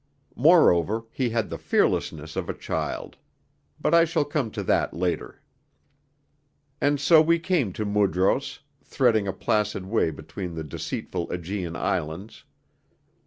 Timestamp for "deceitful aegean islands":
10.63-12.45